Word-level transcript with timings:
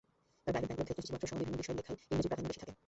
তবে 0.43 0.51
প্রাইভেট 0.51 0.67
ব্যাংকগুলোর 0.67 0.85
ক্ষেত্রে 0.87 1.03
চিঠিপত্রসহ 1.07 1.37
বিভিন্ন 1.41 1.55
বিষয় 1.61 1.75
লেখায় 1.77 1.97
ইংরেজির 2.11 2.29
প্রাধান্য 2.29 2.49
বেশি 2.51 2.61
থাকে। 2.63 2.73